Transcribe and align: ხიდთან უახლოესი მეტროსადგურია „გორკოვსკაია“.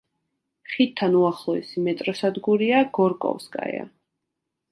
ხიდთან 0.75 1.17
უახლოესი 1.19 1.83
მეტროსადგურია 1.89 2.81
„გორკოვსკაია“. 2.99 3.87